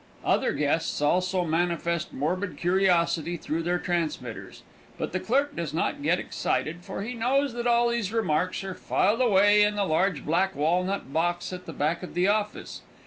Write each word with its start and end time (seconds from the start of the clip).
Other 0.25 0.51
guests 0.51 0.99
also 0.99 1.45
manifest 1.45 2.11
morbid 2.11 2.57
curiosity 2.57 3.37
through 3.37 3.61
their 3.61 3.77
transmitters, 3.77 4.63
but 4.97 5.11
the 5.11 5.19
clerk 5.19 5.55
does 5.55 5.75
not 5.75 6.01
get 6.01 6.17
excited, 6.17 6.83
for 6.83 7.03
he 7.03 7.13
knows 7.13 7.53
that 7.53 7.67
all 7.67 7.89
these 7.89 8.11
remarks 8.11 8.63
are 8.63 8.73
filed 8.73 9.21
away 9.21 9.61
in 9.61 9.75
the 9.75 9.85
large 9.85 10.25
black 10.25 10.55
walnut 10.55 11.13
box 11.13 11.53
at 11.53 11.67
the 11.67 11.71
back 11.73 12.01
of 12.01 12.15
the 12.15 12.27
office. 12.27 12.81